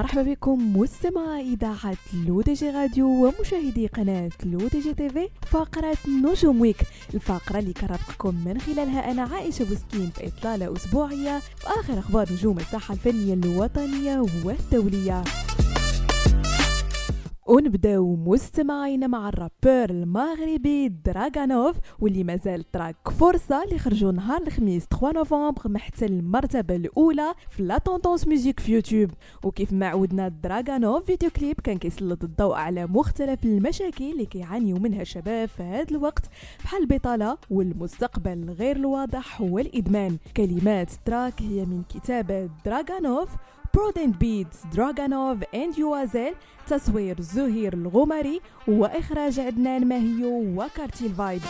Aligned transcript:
مرحبا 0.00 0.22
بكم 0.22 0.76
مستمع 0.76 1.40
إذاعة 1.40 1.96
L'ODJ 2.26 2.70
Radio 2.70 3.06
ومشاهدي 3.06 3.86
قناة 3.86 4.30
L'ODJ 4.44 4.94
TV 4.94 5.28
فقرة 5.46 5.96
نجوم 6.08 6.60
week 6.60 6.76
الفقرة 7.14 7.58
اللي 7.58 7.72
كرفقكم 7.72 8.34
من 8.44 8.60
خلالها 8.60 9.10
أنا 9.10 9.22
عائشة 9.22 9.64
بوسكين 9.64 10.10
في 10.10 10.26
إطلالة 10.26 10.72
أسبوعية 10.76 11.38
في 11.38 11.66
آخر 11.66 11.98
أخبار 11.98 12.32
نجوم 12.32 12.58
الساحة 12.58 12.94
الفنية 12.94 13.34
الوطنية 13.34 14.24
والدولية. 14.44 15.24
ونبداو 17.50 18.16
مستمعين 18.16 19.10
مع 19.10 19.28
ال 19.28 19.36
rappeur 19.36 19.90
المغربي 19.90 20.88
دراغانوف 20.88 21.76
واللي 22.00 22.24
مازال 22.24 22.70
track 22.70 22.96
فرصة 23.18 23.64
اللي 23.64 23.78
خرجوا 23.78 24.12
نهار 24.12 24.42
الخميس 24.42 24.86
3 24.86 25.12
نوفمبر 25.12 25.68
محتل 25.68 26.06
المرتبة 26.06 26.76
الأولى 26.76 27.34
في 27.50 27.62
la 27.62 27.78
tendance 27.78 28.26
music 28.28 28.60
في 28.60 28.72
يوتيوب. 28.72 29.10
وكيف 29.44 29.72
ما 29.72 29.86
عودنا 29.86 30.28
دراغانوف 30.28 31.04
فيديو 31.04 31.30
كليب 31.30 31.60
كان 31.60 31.78
كيسلط 31.78 32.24
الضوء 32.24 32.54
على 32.54 32.86
مختلف 32.86 33.44
المشاكل 33.44 34.04
اللي 34.04 34.26
كيعانيو 34.26 34.76
منها 34.76 35.02
الشباب 35.02 35.48
في 35.48 35.62
هذا 35.62 35.90
الوقت 35.90 36.24
بحال 36.64 36.82
البطالة 36.82 37.38
والمستقبل 37.50 38.50
غير 38.50 38.76
الواضح 38.76 39.40
والإدمان. 39.40 40.18
كلمات 40.36 40.90
track 41.04 41.42
هي 41.42 41.64
من 41.64 41.82
كتابة 41.94 42.48
دراغانوف. 42.64 43.28
prod 43.74 43.98
and 43.98 44.16
beats 44.16 44.56
دراغانوف 44.74 45.38
and 45.54 45.78
يوازيل 45.78 46.34
تصوير 46.66 47.20
زهير 47.20 47.72
الغمري 47.72 48.40
واخراج 48.68 49.40
عدنان 49.40 49.88
ماهيو 49.88 50.62
و 50.62 50.69
Cartel 50.69 51.10
Vibes 51.14 51.44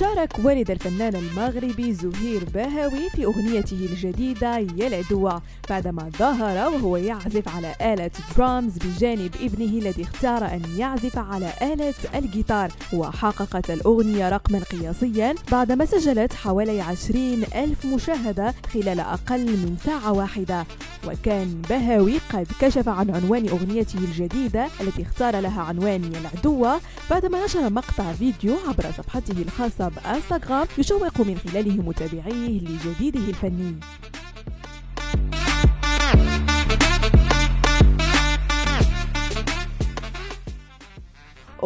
شارك 0.00 0.32
والد 0.44 0.70
الفنان 0.70 1.14
المغربي 1.14 1.92
زهير 1.92 2.44
باهوي 2.54 3.10
في 3.10 3.24
أغنيته 3.24 3.88
الجديدة 3.92 4.58
يا 4.58 4.86
العدوة 4.86 5.42
بعدما 5.70 6.10
ظهر 6.18 6.68
وهو 6.72 6.96
يعزف 6.96 7.48
على 7.56 7.74
آلة 7.82 8.10
درامز 8.36 8.78
بجانب 8.78 9.34
ابنه 9.40 9.78
الذي 9.78 10.02
اختار 10.02 10.44
أن 10.44 10.62
يعزف 10.76 11.18
على 11.18 11.52
آلة 11.62 11.94
الجيتار 12.14 12.72
وحققت 12.92 13.70
الأغنية 13.70 14.28
رقما 14.28 14.58
قياسيا 14.58 15.34
بعدما 15.52 15.84
سجلت 15.84 16.34
حوالي 16.34 16.80
عشرين 16.80 17.44
ألف 17.54 17.86
مشاهدة 17.86 18.54
خلال 18.74 19.00
أقل 19.00 19.46
من 19.46 19.76
ساعة 19.84 20.12
واحدة. 20.12 20.66
وكان 21.06 21.62
بهاوي 21.70 22.18
قد 22.32 22.46
كشف 22.60 22.88
عن 22.88 23.10
عنوان 23.10 23.48
أغنيته 23.48 23.98
الجديدة 23.98 24.66
التي 24.80 25.02
اختار 25.02 25.40
لها 25.40 25.62
عنوان 25.62 26.12
يا 26.14 26.20
العدوة 26.20 26.80
بعدما 27.10 27.44
نشر 27.44 27.70
مقطع 27.70 28.12
فيديو 28.12 28.56
عبر 28.68 28.84
صفحته 28.98 29.42
الخاصة 29.42 29.87
بانستغرام 29.88 30.66
يشوق 30.78 31.20
من 31.20 31.38
خلاله 31.38 31.76
متابعيه 31.82 32.60
لجديده 32.60 33.20
الفني. 33.20 33.74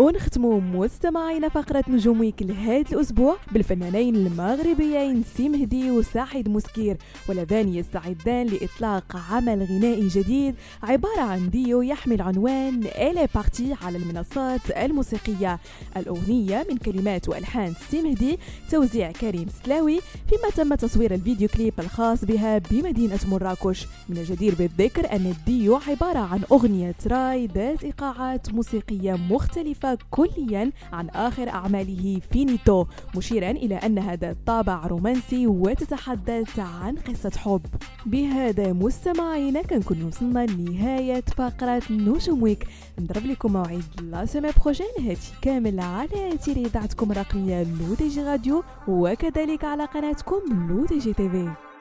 ونختموا 0.03 0.61
مستمعينا 0.61 1.49
فقرة 1.49 1.85
نجوم 1.89 2.21
week 2.21 2.43
لهذا 2.43 2.85
الأسبوع 2.93 3.37
بالفنانين 3.53 4.17
المغربيين 4.17 5.23
سي 5.37 5.49
مهدي 5.49 5.91
وسعيد 5.91 6.49
مسكير 6.49 6.97
واللذان 7.29 7.75
يستعدان 7.75 8.47
لإطلاق 8.47 9.17
عمل 9.31 9.63
غنائي 9.63 10.09
جديد 10.09 10.55
عبارة 10.83 11.21
عن 11.21 11.51
ديو 11.51 11.83
يحمل 11.83 12.23
عنوان 12.23 12.85
elle 12.85 13.29
est 13.35 13.48
partie 13.48 13.75
على 13.83 13.99
المنصات 13.99 14.71
الموسيقية. 14.71 15.59
الأغنية 15.97 16.67
من 16.71 16.77
كلمات 16.77 17.29
وألحان 17.29 17.75
سي 17.91 18.03
مهدي 18.03 18.39
توزيع 18.71 19.13
كريم 19.13 19.47
سلاوي 19.65 20.01
فيما 20.29 20.51
تم 20.57 20.75
تصوير 20.75 21.15
الفيديو 21.15 21.49
كليب 21.49 21.75
الخاص 21.79 22.25
بها 22.25 22.59
بمدينة 22.59 23.19
مراكش. 23.29 23.87
من 24.09 24.17
الجدير 24.17 24.55
بالذكر 24.55 25.13
أن 25.13 25.27
الديو 25.27 25.77
عبارة 25.89 26.19
عن 26.19 26.41
أغنية 26.53 26.95
راي 27.07 27.47
ذات 27.47 27.85
إيقاعات 27.85 28.55
موسيقية 28.55 29.13
مختلفة 29.13 29.92
كليا 30.11 30.73
عن 30.93 31.09
آخر 31.09 31.49
أعماله 31.49 32.21
فينيتو 32.33 32.87
مشيرا 33.17 33.51
إلى 33.51 33.75
أن 33.75 33.99
هذا 33.99 34.37
طابع 34.47 34.87
رومانسي 34.87 35.47
وتتحدث 35.47 36.59
عن 36.59 36.97
قصة 36.97 37.33
حب. 37.37 37.67
بهذا 38.07 38.73
مستمعينا 38.73 39.63
كنكون 39.63 40.03
وصلنا 40.03 40.47
لنهاية 40.47 41.25
فقرة 41.37 41.83
نجوم 41.91 42.43
week 42.43 42.67
نضرب 42.99 43.27
لكم 43.27 43.53
موعد 43.53 43.85
la 44.03 44.27
semaine 44.27 44.51
prochaine 44.63 44.87
هاتي 45.09 45.33
كامل 45.43 45.81
على 45.81 46.35
أثير 46.35 46.57
إذاعتكم 46.57 47.13
الرقمية 47.13 47.63
L'ODJ 47.63 48.23
Radio 48.23 48.65
وكذلك 48.89 49.65
على 49.65 49.85
قناتكم 49.85 50.41
L'ODJ 50.69 51.13
TV. 51.13 51.72